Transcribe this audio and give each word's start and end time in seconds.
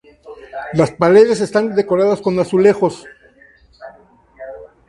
Las 0.73 0.89
paredes 0.93 1.41
están 1.41 1.75
decoradas 1.75 2.21
con 2.21 2.39
azulejos. 2.39 3.05